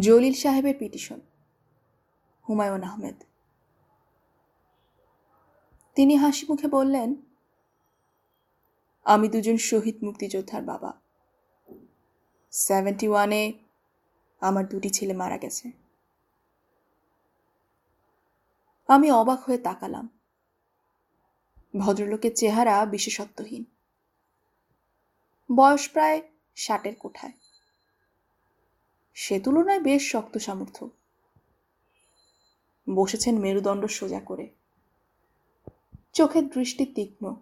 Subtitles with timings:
[0.00, 1.20] জলিল সাহেবের পিটিশন।
[2.48, 3.14] হুমায়ুন আহমেদ।
[5.94, 7.16] তিনি হাসি মুখে বললেন,
[9.04, 11.00] আমি দুজন শহীদ মুক্তিযোদ্ধার বাবা।
[12.50, 13.52] সেভেন্টি ওয়ানে
[14.40, 15.70] আমার দুটি ছেলে মারা গেছে।
[18.88, 20.08] আমি অবাক হয়ে তাকালাম।
[21.78, 23.64] ভদ্রলোকের চেহারা বিশেষত্বহীন।
[25.56, 26.22] বয়স প্রায়
[26.56, 27.32] ষাটের কোঠায়।
[29.16, 30.90] সে তুলনায় বেশ শক্ত সামর্থ্য।
[32.94, 34.50] বসেছেন মেরুদণ্ড সোজা করে।
[36.12, 37.34] চোখের দৃষ্টি তীক্ষ্ণ।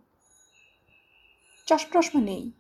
[1.67, 2.53] চশমা নেই।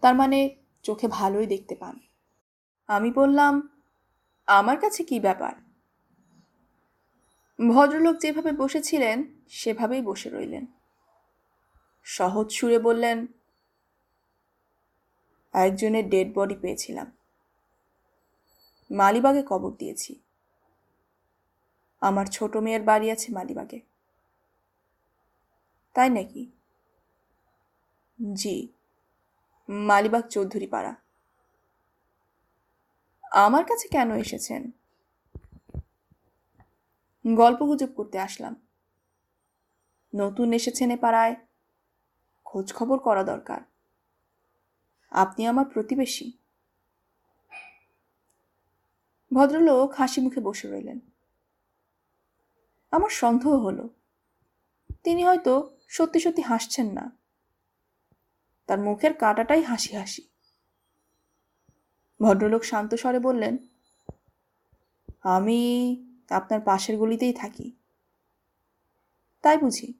[0.00, 1.98] তার মানে চোখে ভালোই দেখতে পান।
[2.86, 3.68] আমি বললাম,
[4.46, 5.52] আমার কাছে কি ব্যাপার?
[7.68, 10.66] ভদ্রলোক যেভাবে বসেছিলেন, সেভাবেই বসে রইলেন।
[12.04, 13.26] সহজ সুরে বললেন,
[15.52, 17.12] একজনের ডেড বডি পেয়েছিলাম।
[18.94, 20.20] মালিবাগে কবর দিয়েছি।
[22.00, 23.80] আমার ছোট মেয়ের বাড়ি আছে মালিবাগে।
[25.94, 26.50] তাই নাকি?
[28.32, 28.68] জি,
[29.68, 30.94] মালিবাগ চৌধুরী পাড়া
[33.32, 34.70] আমার কাছে কেন এসেছেন?
[37.26, 38.54] গল্পগুজব করতে আসলাম।
[40.14, 41.36] নতুন এসেছেন এ পাড়ায়।
[42.44, 43.60] খোঁজ খবর করা দরকার।
[45.10, 46.32] আপনি আমার প্রতিবেশী।
[49.34, 51.00] ভদ্রলোক হাসি মুখে বসে রইলেন।
[52.90, 53.88] আমার সন্দেহ হলো,
[55.02, 57.16] তিনি হয়তো সত্যি সত্যি হাসছেন না।
[58.66, 60.22] তার মুখের কাটাটাই হাসি হাসি।
[62.20, 63.56] ভদ্রলোক শান্ত স্বরে বললেন,
[65.22, 65.60] আমি
[66.30, 67.72] আপনার পাশের গলিতেই থাকি।
[69.42, 69.94] তাই বুঝি?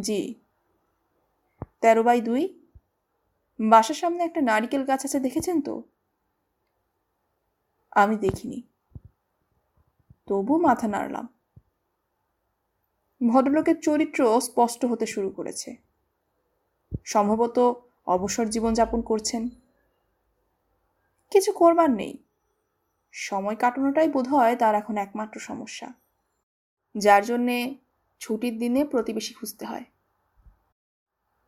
[0.00, 0.34] জি।
[1.80, 2.68] তেরো বাই দুই।
[3.60, 5.91] বাসার সামনে একটা নারিকেল গাছ আছে, দেখেছেন তো?
[7.92, 8.62] আমি দেখিনি।
[10.26, 11.28] তবু মাথা নাড়লাম।
[13.32, 15.76] ভদ্রলোকের চরিত্র স্পষ্ট হতে শুরু করেছে।
[17.04, 19.48] সম্ভবত অবসর জীবনযাপন করছেন।
[21.30, 22.18] কিছু করবার নেই।
[23.12, 25.92] সময় কাটানোটাই বোধ হয় তার এখন একমাত্র সমস্যা।
[26.98, 27.74] যার জন্যে
[28.20, 29.84] ছুটির দিনে প্রতিবেশী খুঁজতে হয়।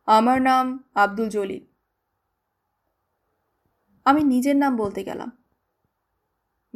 [0.05, 1.65] আমার নাম আব্দুল জলিল।
[4.05, 5.31] আমি নিজের নাম বলতে গেলাম।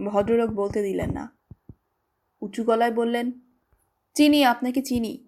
[0.05, 1.37] ভদ্রলোক বলতে দিলেন না।
[2.41, 3.31] উঁচু গলায় বললেন,
[4.13, 5.25] চিনি, আপনাকে চিনি।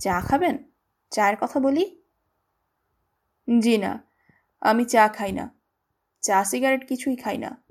[0.00, 0.70] চা খাবেন?
[1.10, 2.02] চায়ের কথা বলি?
[3.60, 4.02] জি না,
[4.60, 5.54] আমি চা খাই না।
[6.20, 7.64] চা, সিগারেট কিছুই খাই না।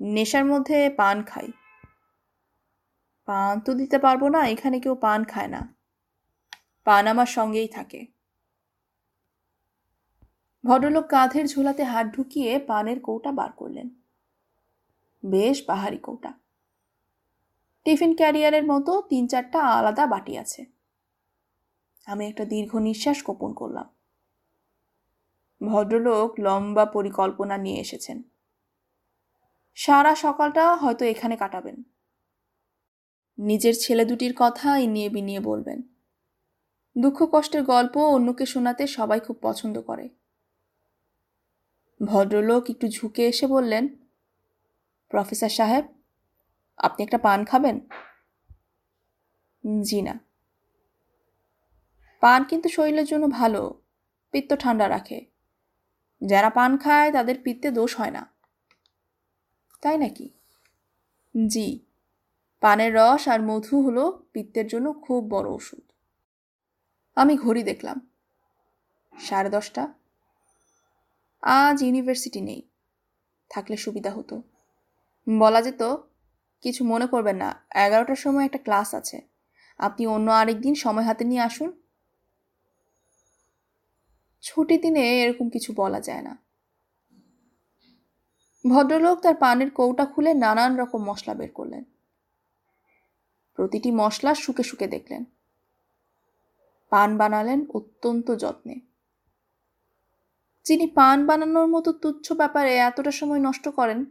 [0.00, 1.52] নেশার মধ্যে পান খাই।
[3.24, 5.74] পান তো দিতে পারব না, এখানে কেউ পান খায় না।
[6.84, 8.15] পান আমার সঙ্গেই থাকে।
[10.66, 13.90] ভদ্রলোক কাঁধের ঝোলাতে হাত ঢুকিয়ে পানের কৌটা বার করলেন।
[15.24, 16.32] বেশ পাহাড়ি কৌটা।
[17.84, 20.64] টিফিন ক্যারিয়ারের মতো তিন চারটা আলাদা বাটি আছে।
[22.06, 23.88] আমি একটা দীর্ঘ নিঃশ্বাস গোপন করলাম।
[25.68, 28.22] ভদ্রলোক লম্বা পরিকল্পনা নিয়ে এসেছেন।
[29.74, 31.82] সারা সকালটা হয়তো এখানে কাটাবেন।
[33.38, 35.82] নিজের ছেলে দুটির কথা নিয়ে বিনিয়ে বলবেন।
[36.98, 40.08] দুঃখ কষ্টের গল্প অন্যকে শোনাতে সবাই খুব পছন্দ করে।
[42.04, 43.88] ভদ্রলোক একটু ঝুঁকে এসে বললেন,
[45.08, 45.84] প্রফেসর সাহেব,
[46.76, 47.80] আপনি একটা পান খাবেন?
[49.80, 50.20] জি না।
[52.20, 53.82] পান কিন্তু শরীরের জন্য ভালো,
[54.30, 55.26] পিত্ত ঠান্ডা রাখে।
[56.24, 58.32] যারা পান খায় তাদের পিত্তে দোষ হয় না।
[59.80, 60.30] তাই নাকি?
[61.46, 61.80] জি,
[62.60, 65.92] পানের রস আর মধু হলো পিত্তের জন্য খুব বড় ওষুধ।
[67.14, 68.10] আমি ঘড়ি দেখলাম।
[69.18, 69.92] সাড়ে দশটা?
[71.42, 72.68] আজ ইউনিভার্সিটি নেই।
[73.48, 74.42] থাকলে সুবিধা হতো।
[75.38, 75.82] বলা যেত,
[76.60, 79.20] কিছু মনে করবেন না, এগারোটার সময় একটা ক্লাস আছে।
[79.78, 81.82] আপনি অন্য আরেক দিন সময় হাতে নিয়ে আসুন।
[84.40, 86.38] ছুটি দিনে এরকম কিছু বলা যায় না।
[88.70, 91.84] ভদ্রলোক তার পানের কৌটা খুলে নানান রকম মশলা বের করলেন।
[93.54, 95.24] প্রতিটি মশলা শুকে শুকে দেখলেন।
[96.90, 98.80] পান বানালেন অত্যন্ত যত্নে।
[100.66, 104.04] যিনি পান বানানোর মতো তুচ্ছ ব্যাপারে এতটা সময় নষ্ট করেন,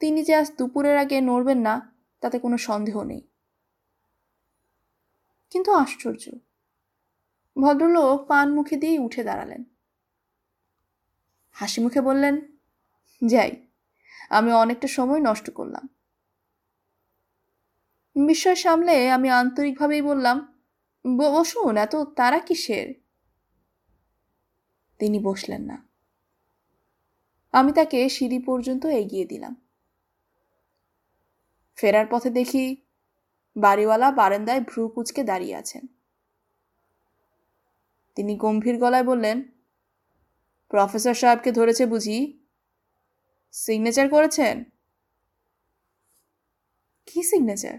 [0.00, 1.74] তিনি যে আজ দুপুরের আগে নড়বেন না,
[2.20, 3.28] তাতে কোনো সন্দেহ নেই।
[5.50, 6.24] কিন্তু আশ্চর্য,
[7.56, 9.64] ভদ্রলোক পান মুখে দিয়েই উঠে দাঁড়ালেন।
[11.52, 12.34] হাসি মুখে বললেন,
[13.24, 13.50] যাই,
[14.30, 15.88] আমি অনেকটা সময় নষ্ট করলাম।
[18.16, 20.64] বিস্ময় সামলে আমি আন্তরিকভাবেই বললাম
[21.18, 23.05] বসুন, এত তারা কিসের?
[24.98, 25.88] তিনি বসলেন না।
[27.52, 29.56] আমি তাকে সিঁড়ি পর্যন্ত এগিয়ে দিলাম।
[31.76, 32.76] ফেরার পথে দেখি
[33.56, 35.86] বাড়িওয়ালা বারান্দায় ভ্রু কুচকে দাঁড়িয়ে আছেন।
[38.14, 39.42] তিনি গম্ভীর গলায় বললেন,
[40.68, 42.38] প্রফেসর সাহেবকে ধরেছে বুঝি?
[43.52, 44.64] সিগনেচার করেছেন?
[47.06, 47.78] কি সিগনেচার?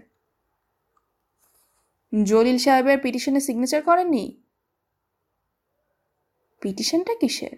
[2.24, 4.42] জলিল সাহেবের পিটিশনে সিগনেচার করেননি?
[6.60, 7.56] পিটিশনটা কিসের?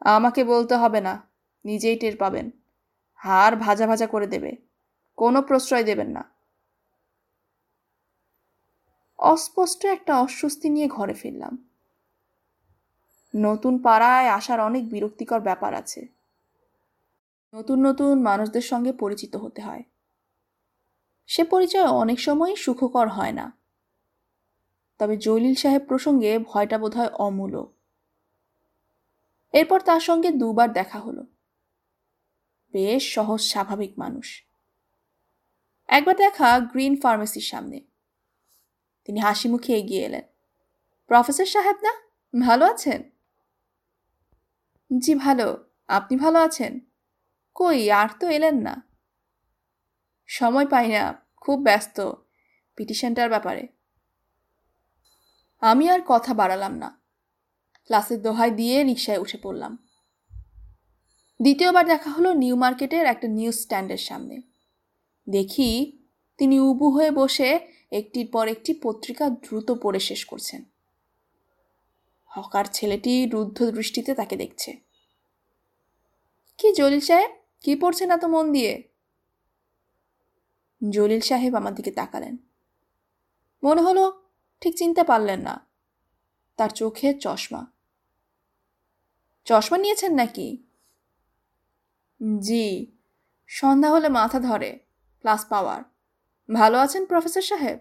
[0.00, 1.28] আমাকে বলতে হবে না,
[1.64, 2.50] নিজেই টের পাবেন।
[3.14, 4.56] হাড় ভাজা ভাজা করে দেবে,
[5.16, 6.24] কোনো প্রশ্রয় দেবেন না।
[9.18, 11.68] অস্পষ্ট একটা অস্বস্তি নিয়ে ঘরে ফিরলাম।
[13.36, 16.06] নতুন পাড়ায় আসার অনেক বিরক্তিকর ব্যাপার আছে।
[17.54, 19.82] নতুন নতুন মানুষদের সঙ্গে পরিচিত হতে হয়।
[21.26, 23.63] সে পরিচয় অনেক সময়ই সুখকর হয় না।
[24.98, 27.72] তবে জলিল সাহেব প্রসঙ্গে ভয়টা বোধ হয় অমূল্য
[29.52, 31.26] এরপর তার সঙ্গে দুবার দেখা হলো।
[32.72, 34.44] বেশ সহজ স্বাভাবিক মানুষ।
[35.88, 37.80] একবার দেখা গ্রিন ফার্মেসির সামনে।
[39.04, 40.22] তিনি হাসি মুখে এগিয়ে এলেন।
[41.06, 41.94] প্রফেসর সাহেব না?
[42.46, 43.10] ভালো আছেন?
[44.98, 46.80] জি, ভালো। আপনি ভালো আছেন?
[47.54, 48.82] কই, আর তো এলেন না।
[50.26, 52.12] সময় পাই না, খুব ব্যস্ত।
[52.76, 53.73] পিটিশনটার ব্যাপারে।
[55.64, 57.00] আমি আর কথা বাড়ালাম না।
[57.84, 59.88] ক্লাসের দোহাই দিয়ে রিক্সায় উঠে পড়লাম।
[61.42, 64.40] দ্বিতীয়বার দেখা হলো নিউ মার্কেটের একটা নিউজ স্ট্যান্ডের সামনে।
[65.28, 65.98] দেখি
[66.38, 67.60] তিনি উবু হয়ে বসে
[67.92, 70.64] একটির পর একটি পত্রিকা দ্রুত পড়ে শেষ করছেন।
[72.24, 74.76] হকার ছেলেটি রুদ্ধ দৃষ্টিতে তাকে দেখছে।
[76.58, 77.30] কি জলিল সাহেব?
[77.60, 78.82] কি পড়ছেন এত মন দিয়ে?
[80.90, 82.36] জলিল সাহেব আমার দিকে তাকালেন।
[83.64, 84.23] মনে হলো
[84.64, 85.66] ঠিক চিনতে পারলেন না।
[86.56, 87.66] তার চোখে চশমা।
[89.44, 90.64] চশমা নিয়েছেন নাকি?
[92.38, 92.86] জি।
[93.46, 94.78] সন্ধ্যা হলে মাথা ধরে।
[95.20, 95.82] Plus power.
[96.54, 97.78] ভালো আছেন প্রফেসর সাহেব?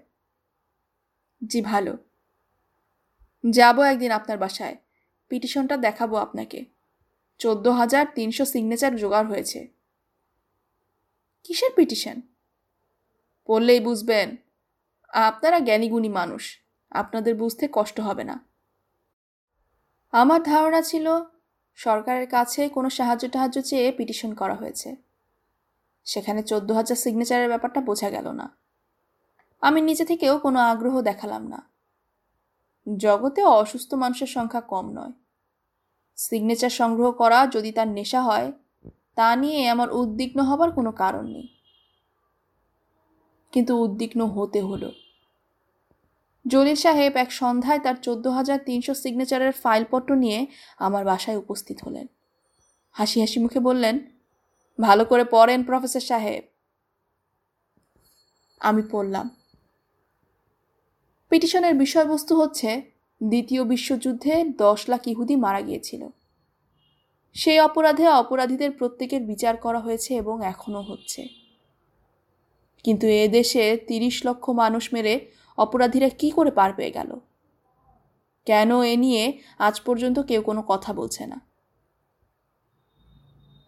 [1.47, 1.97] জি, ভালো।
[3.49, 4.77] যাব একদিন আপনার বাসায়।
[5.29, 6.65] পিটিশনটা দেখাবো আপনাকে।
[7.37, 9.67] চোদ্দ হাজার তিনশো সিগনেচার জোগাড় হয়েছে।
[11.43, 12.21] কিসের পিটিশন?
[13.45, 14.35] পড়লেই বুঝবেন।
[15.09, 16.62] আপনারা জ্ঞানীগুণী মানুষ।
[16.93, 18.45] আপনাদের বুঝতে কষ্ট হবে না।
[20.11, 21.09] আমার ধারণা ছিল,
[21.75, 24.95] সরকারের কাছে কোনো সাহায্য টাহায্য চেয়ে পিটিশন করা হয়েছে।
[26.03, 28.57] সেখানে চোদ্দ হাজার সিগনেচারের ব্যাপারটা বোঝা গেল না।
[29.61, 31.69] আমি নিজে থেকেও কোনো আগ্রহ দেখালাম না।
[32.97, 35.11] জগতে অসুস্থ মানুষের সংখ্যা কম নয়।
[36.15, 38.51] সিগনেচার সংগ্রহ করা যদি তার নেশা হয়,
[39.15, 41.47] তা নিয়ে আমার উদ্বিগ্ন হবার কোনো কারণ নেই।
[43.51, 44.91] কিন্তু উদ্বিগ্ন হতে হলো।
[46.47, 50.47] জলিল সাহেব এক সন্ধ্যায় তার চোদ্দ হাজার তিনশো সিগনেচারের ফাইলপত্র নিয়ে
[50.77, 52.07] আমার বাসায় উপস্থিত হলেন।
[52.91, 53.99] হাসি হাসি মুখে বললেন,
[54.81, 56.43] ভালো করে পড়েন প্রফেসর সাহেব।
[58.59, 59.29] আমি পড়লাম।
[61.29, 62.81] পিটিশনের বিষয়বস্তু হচ্ছে,
[63.23, 66.07] দ্বিতীয় বিশ্বযুদ্ধে দশ লাখ ইহুদি মারা গিয়েছিল।
[67.33, 71.27] সেই অপরাধে অপরাধীদের প্রত্যেকের বিচার করা হয়েছে এবং এখনও হচ্ছে।
[72.83, 77.19] কিন্তু এ দেশে তিরিশ লক্ষ মানুষ মেরে অপরাধীরা কি করে পার পেয়ে গেল?
[78.45, 81.41] কেন এ নিয়ে আজ পর্যন্ত কেউ কোনো কথা বলছে না?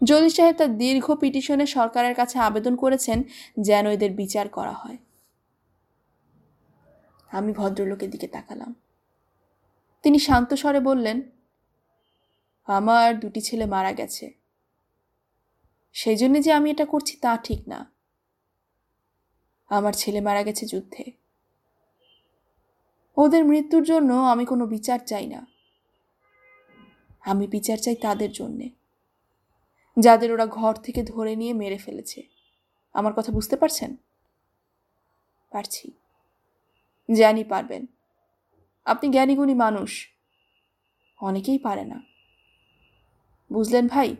[0.04, 3.24] জলি সাহেব তার দীর্ঘ পিটিশনে সরকারের কাছে আবেদন করেছেন
[3.60, 4.98] যেন এদের বিচার করা হয়।
[7.32, 8.76] আমি ভদ্রলোকের দিকে তাকালাম।
[10.04, 11.22] তিনি শান্ত স্বরে বললেন,
[12.66, 14.34] আমার দুটি ছেলে মারা গেছে।
[15.94, 17.92] সেই জন্য যে আমি এটা করছি তা ঠিক না।
[19.70, 21.25] আমার ছেলে মারা গেছে যুদ্ধে।
[23.18, 25.48] ওদের মৃত্যুর জন্য আমি কোনো বিচার চাই না।
[27.26, 28.70] আমি বিচার চাই তাদের জন্যে।
[30.00, 32.24] যাদের ওরা ঘর থেকে ধরে নিয়ে মেরে ফেলেছে।
[32.94, 33.96] আমার কথা বুঝতে পারছেন?
[35.50, 35.92] পারছি।
[37.16, 37.86] জানি পারবেন।
[38.86, 40.10] আপনি জ্ঞানীগুণী মানুষ।
[41.22, 42.02] অনেকেই পারে না।
[43.54, 44.16] বুঝলেন ভাই?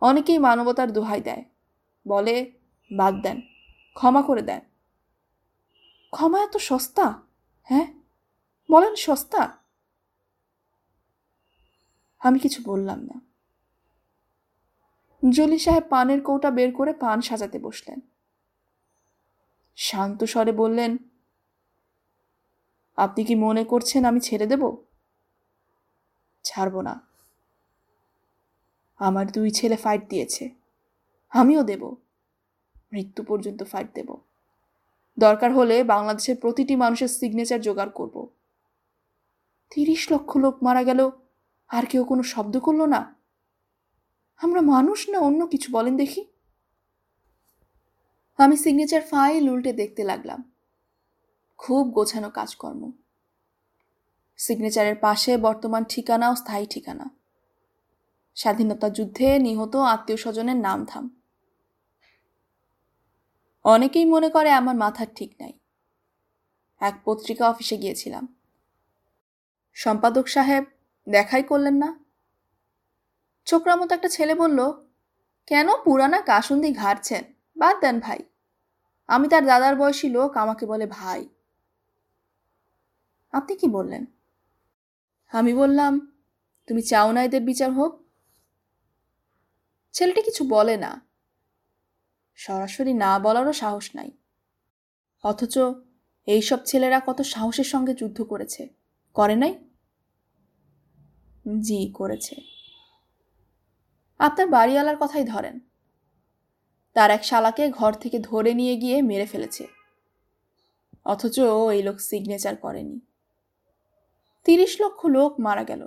[0.00, 1.44] অনেকেই মানবতার দোহাই দেয়।
[2.08, 2.52] বলে,
[2.92, 3.40] বাদ দেন।
[3.94, 4.60] ক্ষমা করে দেন।
[6.10, 7.25] ক্ষমা এত সস্তা?
[7.66, 7.92] হ্যাঁ?
[8.70, 9.58] বলেন সস্তা।
[12.18, 13.20] আমি কিছু বললাম না।
[15.30, 18.00] জলি সাহেব পানের কৌটা বের করে পান সাজাতে বসলেন।
[19.76, 20.96] শান্ত স্বরে বললেন,
[22.96, 24.76] আপনি কি মনে করছেন আমি ছেড়ে দেব?
[26.42, 27.00] ছাড়ব না।
[28.98, 30.50] আমার দুই ছেলে ফাইট দিয়েছে।
[31.30, 31.96] আমিও দেব।
[32.92, 34.16] মৃত্যু পর্যন্ত ফাইট দেব।
[35.18, 38.28] দরকার হলে বাংলাদেশের প্রতিটি মানুষের সিগনেচার জোগাড় করব।
[39.70, 41.10] তিরিশ লক্ষ লোক মারা গেল,
[41.68, 43.16] আর কেউ কোনো শব্দ করল না।
[44.36, 46.24] আমরা মানুষ না অন্য কিছু বলেন দেখি।
[48.36, 50.52] আমি সিগনেচার ফাইল উল্টে দেখতে লাগলাম।
[51.58, 52.90] খুব গোছানো কাজকর্ম।
[54.36, 57.10] সিগনেচারের পাশে বর্তমান ঠিকানা ও স্থায়ী ঠিকানা।
[58.34, 61.15] স্বাধীনতা যুদ্ধে নিহত আত্মীয় স্বজনের নাম থাম।
[63.66, 65.52] অনেকেই মনে করে আমার মাথার ঠিক নাই।
[66.80, 68.36] এক পত্রিকা অফিসে গিয়েছিলাম।
[69.74, 70.64] সম্পাদক সাহেব
[71.08, 72.04] দেখাই করলেন না।
[73.44, 74.72] ছোকরা মতো একটা ছেলে বলল,
[75.46, 77.24] কেন পুরানা কাসুন্দি ঘাড়ছেন?
[77.56, 78.18] বাদ দেন ভাই।
[79.06, 81.28] আমি তার দাদার বয়সী লোক, আমাকে বলে ভাই।
[83.32, 84.04] আপনি কি বললেন?
[85.32, 86.22] আমি বললাম,
[86.66, 88.04] তুমি চাও না এদের বিচার হোক?
[89.92, 91.05] ছেলেটি কিছু বলে না।
[92.46, 94.10] সরাসরি না বলারও সাহস নাই।
[95.24, 95.58] অথচ
[96.26, 98.68] এইসব ছেলেরা কত সাহসের সঙ্গে যুদ্ধ করেছে,
[99.14, 99.54] করে নাই?
[101.60, 102.34] জি, করেছে।
[104.18, 105.60] আপনার বাড়িওয়ালার কথাই ধরেন।
[106.94, 109.64] তার এক শালাকে ঘর থেকে ধরে নিয়ে গিয়ে মেরে ফেলেছে।
[111.04, 111.36] অথচ
[111.72, 113.00] এই লোক সিগনেচার করেনি।
[114.44, 115.82] তিরিশ লক্ষ লোক মারা গেল।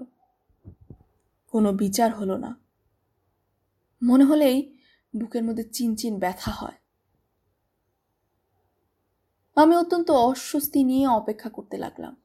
[1.53, 2.51] কোনো বিচার হলো না।
[4.01, 4.78] মনে হলেই
[5.15, 6.77] বুকের মধ্যে চিনচিন ব্যথা হয়।
[9.55, 12.15] আমি অত্যন্ত অস্বস্তি নিয়ে অপেক্ষা করতে লাগলাম।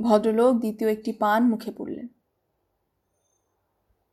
[0.00, 2.08] ভদ্রলোক দ্বিতীয় একটি পান মুখে পড়লেন।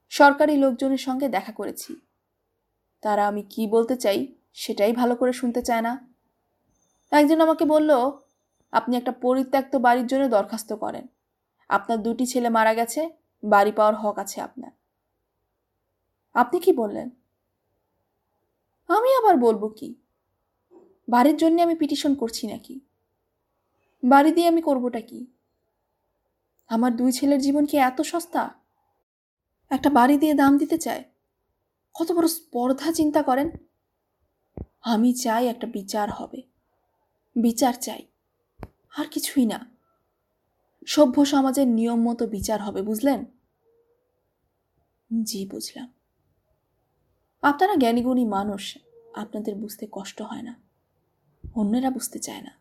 [0.10, 1.96] সরকারি লোকজনের সঙ্গে দেখা করেছি।
[3.02, 6.14] তারা আমি কি বলতে চাই সেটাই ভালো করে শুনতে চায় না।
[7.12, 8.12] একজন আমাকে বলল,
[8.72, 11.08] আপনি একটা পরিত্যক্ত বাড়ির জন্য দরখাস্ত করেন।
[11.70, 13.10] আপনার দুটি ছেলে মারা গেছে,
[13.44, 14.72] বাড়ি পাওয়ার হক আছে আপনার।
[16.38, 17.10] আপনি কি বললেন?
[18.88, 19.96] আমি আবার বলব কি?
[21.10, 22.80] বাড়ির জন্য আমি পিটিশন করছি নাকি?
[24.04, 25.28] বাড়ি দিয়ে আমি করবোটা কি?
[26.68, 28.50] আমার দুই ছেলের জীবন কি এত সস্তা?
[29.70, 31.04] একটা বাড়ি দিয়ে দাম দিতে চায়?
[31.94, 33.50] কত বড় স্পর্ধা চিন্তা করেন?
[34.82, 36.42] আমি চাই একটা বিচার হবে।
[37.36, 38.08] বিচার চাই।
[38.98, 39.72] আর কিছুই না।
[40.86, 43.26] সভ্য সমাজের নিয়ম মতো বিচার হবে, বুঝলেন?
[45.24, 45.97] জি, বুঝলাম।
[47.42, 48.78] আপনারা জ্ঞানীগুণী মানুষ,
[49.14, 50.62] আপনাদের বুঝতে কষ্ট হয় না।
[51.56, 52.52] অন্যেরা বুঝতে চায় না।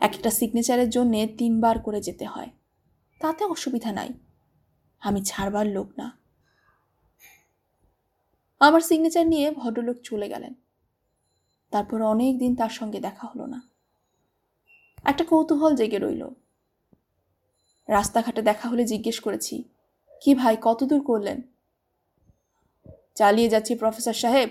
[0.00, 2.48] এক একটা সিগনেচারের জন্যে তিনবার করে যেতে হয়।
[3.20, 4.08] তাতে অসুবিধা নাই।
[5.00, 6.18] আমি ছাড়বার লোক না।
[8.60, 10.54] আমার সিগনেচার নিয়ে ভদ্রলোক চলে গেলেন।
[11.70, 13.62] তারপর অনেক দিন তার সঙ্গে দেখা হলো না।
[15.04, 16.28] একটা কৌতূহল জেগে রইল।
[17.88, 19.64] রাস্তাঘাটে দেখা হলে জিজ্ঞেস করেছি,
[20.20, 21.42] কি ভাই কত দূর করলেন?
[23.18, 24.48] চালিয়ে যাচ্ছি প্রফেসর সাহেব।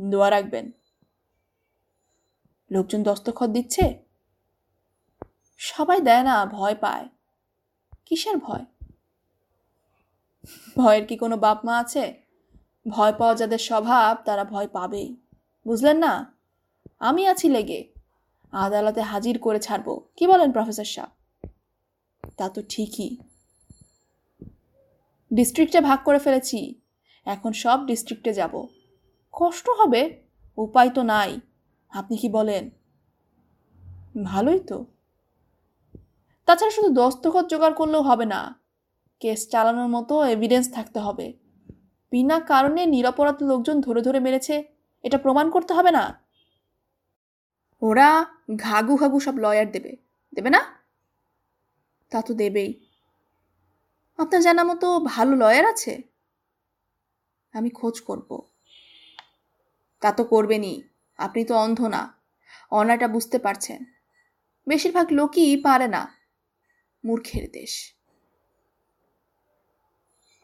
[0.00, 0.70] দোয়া রাখবেন।
[2.70, 3.98] লোকজন দস্তখত দিচ্ছে।
[5.58, 7.08] সবাই দেয় না, ভয় পায়।
[8.06, 8.64] কিসের ভয়?
[10.76, 12.04] ভয়ের কি কোনো বাপ মা আছে?
[12.88, 15.16] ভয় পাওয়া যাদের স্বভাব, তারা ভয় পাবেই।
[15.66, 16.34] বুঝলেন না?
[16.98, 17.80] আমি আছি লেগে।
[18.52, 21.08] আদালতে হাজির করে ছাড়বো। কি বলেন প্রফেসর সাহ
[22.36, 23.16] তা তো ঠিকই।
[25.32, 26.80] ডিস্ট্রিক্টে ভাগ করে ফেলেছি।
[27.24, 28.66] এখন সব ডিস্ট্রিক্টে যাব।
[29.32, 30.22] কষ্ট হবে?
[30.56, 31.40] উপায় তো নাই।
[31.88, 32.70] আপনি কি বলেন?
[34.24, 34.86] ভালোই তো।
[36.46, 38.60] তাছাড়া শুধু দস্তখত জোগাড় করলেও হবে না।
[39.20, 41.32] কেস চালানোর মতো এভিডেন্স থাকতে হবে।
[42.10, 44.64] বিনা কারণে নিরপরাধ লোকজন ধরে ধরে মেরেছে,
[45.02, 46.24] এটা প্রমাণ করতে হবে না।
[47.82, 48.26] ওরা
[48.56, 49.96] ঘাগু ঘাগু সব লয়ার দেবে।
[50.34, 50.64] দেবে না?
[52.10, 52.80] তা তো দেবেই।
[54.18, 56.13] আপনার জানা মতো ভালো লয়ার আছে?
[57.54, 58.48] আমি খোঁজ করব।
[60.00, 60.82] তা তো করবেনই।
[61.16, 62.20] আপনি তো অন্ধ না।
[62.70, 63.84] অনাটা বুঝতে পারছেন।
[64.68, 66.18] বেশিরভাগ লোকই পারে না।
[67.04, 67.94] মূর্খের দেশ।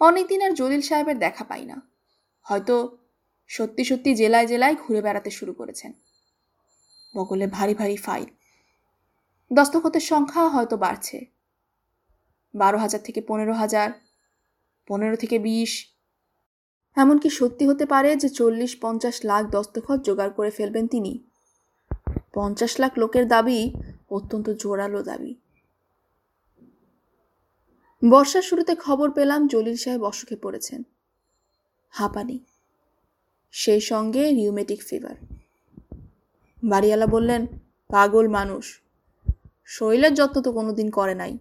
[0.01, 1.83] অনেকদিন আর জলিল সাহেবের দেখা পাই না।
[2.43, 2.99] হয়তো
[3.49, 5.93] সত্যি সত্যি জেলায় জেলায় ঘুরে বেড়াতে শুরু করেছেন।
[7.17, 8.27] বগলে ভারী ভারী ফাইল।
[9.53, 11.27] দস্তখতের সংখ্যা হয়তো বাড়ছে।
[12.55, 13.91] বারো হাজার থেকে পনেরো হাজার,
[14.87, 15.90] পনেরো থেকে বিশ
[16.97, 21.19] এমনকি সত্যি হতে পারে যে চল্লিশ, পঞ্চাশ লাখ দস্তখত জোগাড় করে ফেলবেন তিনি।
[22.35, 23.73] পঞ্চাশ লাখ লোকের দাবি
[24.11, 25.35] অত্যন্ত জোরালো দাবি।
[28.11, 30.83] বর্ষার শুরুতে খবর পেলাম জলিল সাহেব অসুখে পড়েছেন।
[31.91, 32.39] হাঁপানি।
[33.51, 35.15] সেই সঙ্গে রিউমেটিক ফিভার
[36.65, 37.47] বাড়িওয়ালা বললেন,
[37.89, 38.81] পাগল মানুষ।
[39.65, 41.39] শরীরের যত্ন তো কোনোদিন করে নাই।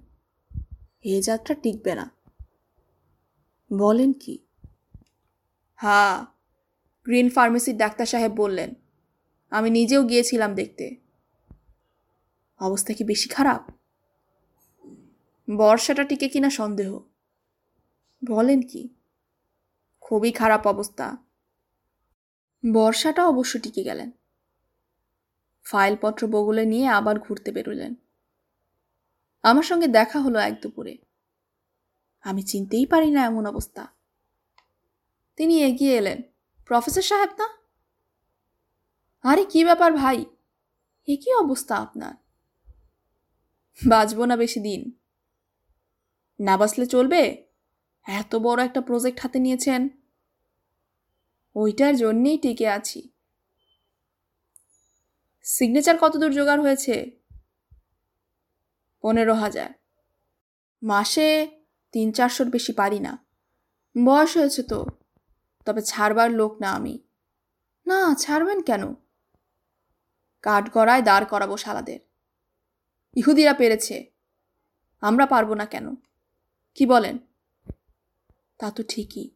[1.01, 2.11] এ যাত্রা টিকবে না।
[3.77, 4.37] বলেন কি?
[5.81, 6.25] হ্যাঁ
[7.03, 8.73] গ্রিন ফার্মেসির ডাক্তার সাহেব বললেন।
[9.49, 10.95] আমি নিজেও গিয়েছিলাম দেখতে।
[12.59, 13.71] অবস্থা কি বেশি খারাপ?
[15.57, 16.99] বর্ষাটা টিকে কিনা সন্দেহ?
[18.25, 18.89] বলেন কি?
[20.01, 21.17] খুবই খারাপ অবস্থা।
[22.73, 24.11] বর্ষাটা অবশ্য টিকে গেলেন।
[25.63, 27.95] ফাইলপত্র বগলে নিয়ে আবার ঘুরতে বেরোলেন।
[29.43, 30.97] আমার সঙ্গে দেখা হলো এক দুপুরে।
[32.21, 33.98] আমি চিনতেই পারি না এমন অবস্থা।
[35.39, 36.21] তিনি এগিয়ে এলেন।
[36.65, 37.49] প্রফেসর সাহেব না?
[39.23, 40.25] আরে, কি ব্যাপার ভাই?
[41.07, 42.13] এ কি অবস্থা আপনার?
[43.87, 44.91] বাঁচব না বেশি দিন।
[46.39, 47.47] না বাঁচলে চলবে?
[48.03, 49.89] এত বড় একটা প্রজেক্ট হাতে নিয়েছেন।
[51.55, 53.09] ওইটার জন্যেই টিকে আছি।
[55.43, 57.11] সিগনেচার কতদূর জোগাড় হয়েছে?
[59.01, 59.69] পনেরো হাজার।
[60.83, 61.47] মাসে
[61.91, 63.25] তিন চারশোর বেশি পারি না।
[64.05, 64.85] বয়স হয়েছে তো।
[65.69, 66.99] তবে ছাড়বার লোক না আমি।
[67.87, 68.93] না, ছাড়বেন কেন?
[70.41, 71.99] কাঠগড়ায় দাঁড় করাবো শালাদের।
[73.15, 74.11] ইহুদিরা পেরেছে।
[75.01, 75.95] আমরা পারব না কেন?
[76.75, 77.17] কি বলেন?
[78.57, 79.29] তা তো ঠিকই।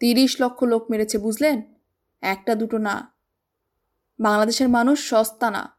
[0.00, 1.74] তিরিশ লক্ষ লোক মেরেছে, বুঝলেন?
[2.20, 3.14] একটা দুটো না।
[4.20, 5.76] বাংলাদেশের মানুষ সস্তা না।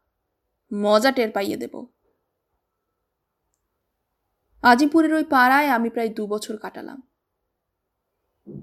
[0.74, 1.86] মজা টের পাইয়ে দেব।
[4.62, 7.09] আজিপুরের ওই পাড়ায় আমি প্রায় দু বছর কাটালাম।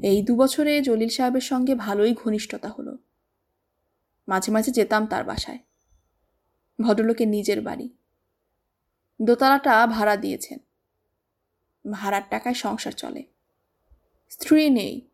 [0.03, 2.97] এই দু বছরে জলিল সাহেবের সঙ্গে ভালোই ঘনিষ্ঠতা হলো।
[4.27, 5.59] মাঝে মাঝে যেতাম তার বাসায়।
[6.81, 7.89] ভদ্রলোকের নিজের বাড়ি।
[9.21, 10.59] দোতলাটা ভাড়া দিয়েছেন।
[11.91, 13.23] ভাড়ার টাকায় সংসার চলে।
[14.29, 15.09] স্ত্রী নেই।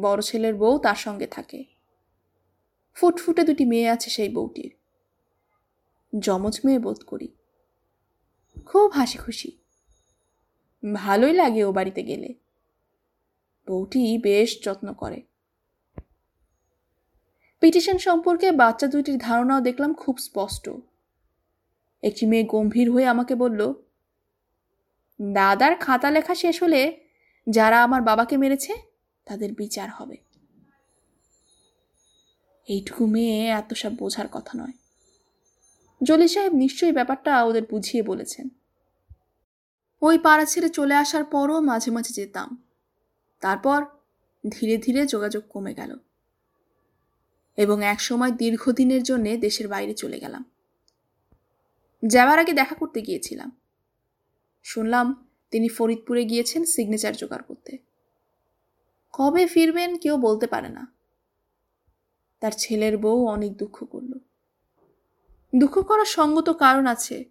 [0.00, 1.64] বড় ছেলের বউ তার সঙ্গে থাকে।
[2.94, 4.76] ফুটফুটে দুটি মেয়ে আছে সেই বউটির।
[6.18, 7.28] যমজ মেয়ে বোধ করি।
[8.66, 9.58] খুব হাসি খুশি
[10.94, 12.34] ভালোই লাগে ও বাড়িতে গেলে।
[13.68, 15.22] বউটি বেশ যত্ন করে।
[17.60, 20.70] পিটিশন সম্পর্কে বাচ্চা দুইটির ধারণাও দেখলাম খুব স্পষ্ট।
[22.02, 23.74] একটি মেয়ে গম্ভীর হয়ে আমাকে বলল,
[25.32, 27.06] দাদার খাতা লেখা শেষ হলে
[27.48, 28.72] যারা আমার বাবাকে মেরেছে,
[29.26, 30.16] তাদের বিচার হবে।
[32.68, 34.72] এইটুকু মেয়ে এত সব বোঝার কথা নয়।
[36.02, 38.48] জলি সাহেব নিশ্চয়ই ব্যাপারটা ওদের বুঝিয়ে বলেছেন।
[40.02, 42.71] ওই পাড়া ছেড়ে চলে আসার পরও মাঝে মাঝে যেতাম।
[43.42, 43.84] তারপর
[44.48, 45.96] ধীরে ধীরে যোগাযোগ কমে গেল।
[47.56, 50.44] এবং এক সময় দীর্ঘদিনের জন্য দেশের বাইরে চলে গেলাম।
[52.06, 53.60] যাওয়ার আগে দেখা করতে গিয়েছিলাম।
[54.62, 57.78] শুনলাম তিনি ফরিদপুরে গিয়েছেন সিগনেচার জোগাড় করতে।
[59.12, 60.94] কবে ফিরবেন কেউ বলতে পারে না।
[62.40, 64.12] তার ছেলের বউ অনেক দুঃখ করল।
[65.56, 67.24] দুঃখ করার সঙ্গত কারণ আছে।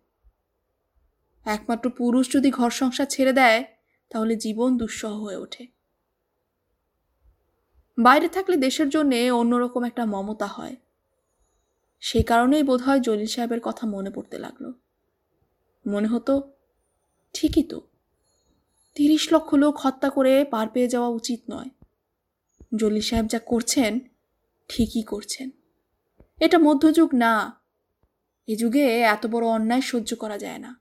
[1.46, 3.64] একমাত্র পুরুষ যদি ঘর সংসার ছেড়ে দেয়,
[4.10, 5.81] তাহলে জীবন দুঃসহ হয়ে ওঠে।
[8.00, 10.76] বাইরে থাকলে দেশের জন্যে অন্যরকম একটা মমতা হয়।
[12.00, 14.72] সেই কারণেই বোধহয় জলিল সাহেবের কথা মনে পড়তে লাগল।
[15.88, 16.54] মনে হতো,
[17.34, 17.82] ঠিকই তো,
[18.96, 21.70] তিরিশ লক্ষ লোক হত্যা করে পার পেয়ে যাওয়া উচিত নয়।
[22.76, 24.00] জলিল সাহেব যা করছেন,
[24.68, 25.50] ঠিকই করছেন।
[26.40, 27.62] এটা মধ্যযুগ না,
[28.48, 30.80] এ যুগে এত বড় অন্যায় সহ্য করা যায় না।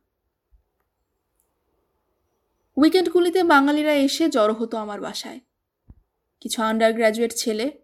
[2.76, 5.40] উইকেন্ডগুলিতে বাঙালিরা এসে জড়ো হতো আমার বাসায়।
[6.40, 7.82] কিছু আন্ডার গ্র্যাজুয়েট ছেলে।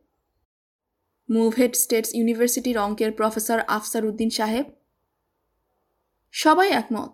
[1.31, 4.67] মুভহেড স্টেটস ইউনিভার্সিটির অঙ্কের প্রফেসর আফসার উদ্দিন সাহেব।
[6.33, 7.11] সবাই একমত,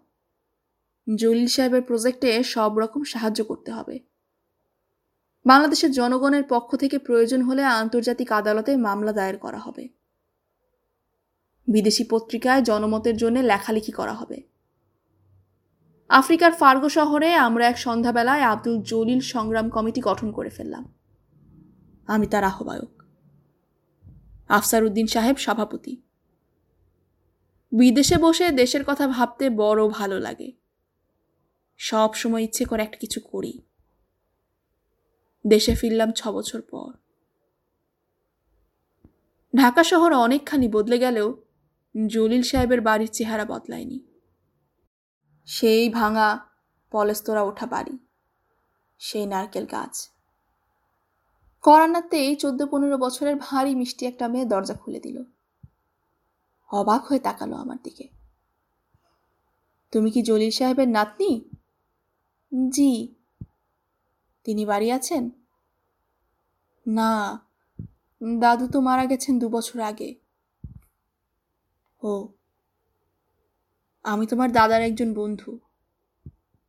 [1.17, 3.99] জলিল সাহেবের প্রজেক্টে সব রকম সাহায্য করতে হবে।
[5.47, 9.89] বাংলাদেশের জনগণের পক্ষ থেকে প্রয়োজন হলে আন্তর্জাতিক আদালতে মামলা দায়ের করা হবে।
[11.69, 14.43] বিদেশি পত্রিকায় জনমতের জন্য লেখালেখি করা হবে।
[16.09, 21.02] আফ্রিকার ফার্গো শহরে আমরা এক সন্ধ্যাবেলায় আব্দুল জলিল সংগ্রাম কমিটি গঠন করে ফেললাম।
[22.07, 23.03] আমি তার আহ্বায়ক।
[24.49, 26.03] আফসার উদ্দিন সাহেব সভাপতি।
[27.73, 30.53] বিদেশে বসে দেশের কথা ভাবতে বড় ভালো লাগে।
[31.79, 33.63] সব সময় ইচ্ছে করে একটা কিছু করি।
[35.47, 36.93] দেশে ফিরলাম ছ বছর পর।
[39.57, 41.45] ঢাকা শহর অনেকখানি বদলে গেলেও
[42.07, 44.07] জলিল সাহেবের বাড়ির চেহারা বদলায়নি।
[45.47, 46.39] সেই ভাঙা
[46.91, 47.99] পলেস্তরা ওঠা বাড়ি,
[48.99, 50.12] সেই নারকেল গাছ।
[51.63, 55.23] করানাতেই চোদ্দ পনেরো বছরের ভারী মিষ্টি একটা মেয়ে দরজা খুলে দিল।
[56.69, 58.09] অবাক হয়ে তাকালো আমার দিকে।
[59.93, 61.45] তুমি কি জলিল সাহেবের নাতনি?
[62.69, 63.15] জি।
[64.45, 65.31] তিনি বাড়ি আছেন?
[66.87, 67.41] না।
[68.41, 70.15] দাদু তো মারা গেছেন দু বছর আগে।
[72.03, 72.29] ও।
[74.03, 75.59] আমি তোমার দাদার একজন বন্ধু।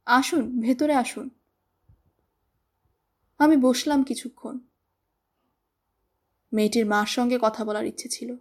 [0.06, 1.30] আসুন, ভেতরে আসুন।
[3.38, 4.60] আমি বসলাম কিছুক্ষণ।
[6.54, 8.36] মেয়েটির মার সঙ্গে কথা বলার ইচ্ছে ছিল।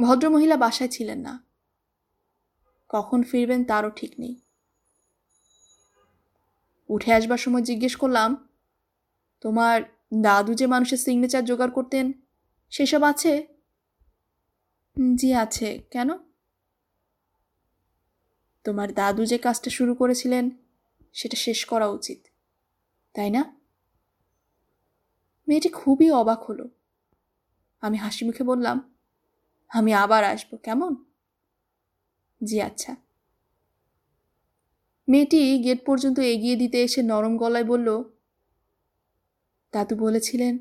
[0.00, 1.44] ভদ্রমহিলা বাসায় ছিলেন না।
[2.88, 4.40] কখন ফিরবেন তারও ঠিক নেই।
[6.88, 8.48] উঠে আসবার সময় জিজ্ঞেস করলাম,
[9.40, 9.82] তোমার
[10.20, 12.12] দাদু যে মানুষের সিগনেচার জোগাড় করতেন,
[12.70, 13.46] সেসব আছে?
[15.14, 16.10] জি, আছে। কেন?
[18.64, 20.50] তোমার দাদু যে কাজটা শুরু করেছিলেন,
[21.12, 22.18] সেটা শেষ করা উচিত।
[23.14, 23.59] তাই না?
[25.50, 26.68] মেয়েটি খুবই অবাক হলো।
[27.80, 28.94] আমি হাসি মুখে বললাম,
[29.68, 31.04] আমি আবার আসব, কেমন?
[32.44, 32.96] জি আচ্ছা।
[35.08, 38.02] মেয়েটি গেট পর্যন্ত এগিয়ে দিতে এসে নরম গলায় বলল,
[39.72, 40.58] দাদু বলেছিলেন,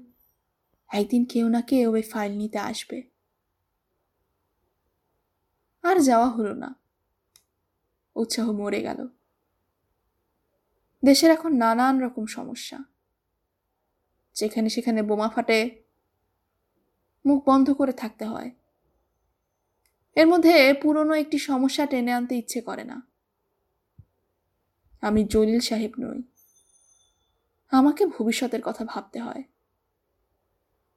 [0.90, 3.10] একদিন কেউ না কেউ ওই ফাইল নিতে আসবে।
[5.82, 6.76] আর যাওয়া হলো না।
[8.16, 9.08] উৎসাহ মরে গেল।
[11.06, 12.80] দেশের এখন নানান রকম সমস্যা।
[14.40, 15.84] যেখানে সেখানে বোমা ফাটে,
[17.26, 18.52] মুখ বন্ধ করে থাকতে হয়।
[20.16, 23.02] এর মধ্যে পুরনো একটি সমস্যা টেনে আনতে ইচ্ছে করে না।
[25.02, 26.22] আমি জলিল সাহেব নই।
[27.72, 29.44] আমাকে ভবিষ্যতের কথা ভাবতে হয়।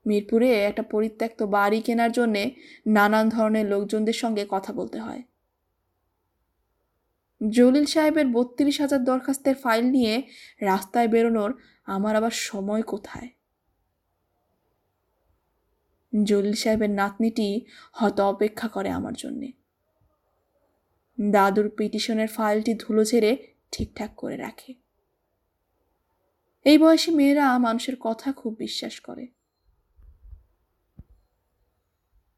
[0.07, 2.55] মিরপুরে একটা পরিত্যক্ত বাড়ি কেনার জন্যে
[2.87, 5.23] নানান ধরনের লোকজনদের সঙ্গে কথা বলতে হয়।
[7.51, 10.23] জলিল সাহেবের বত্রিশ হাজার দরখাস্তের ফাইল নিয়ে
[10.61, 13.29] রাস্তায় বেরোনোর আমার আবার সময় কোথায়?
[16.25, 19.53] জলিল সাহেবের নাতনিটি হয়তো অপেক্ষা করে আমার জন্যে।
[21.31, 24.75] দাদুর পিটিশনের ফাইলটি ধুলো ঝেড়ে ঠিকঠাক করে রাখে।
[26.65, 29.27] এই বয়সী মেয়েরা মানুষের কথা খুব বিশ্বাস করে।